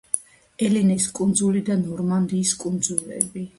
[0.67, 3.49] ელენეს კუნძული და ნორმანდიის კუნძულები.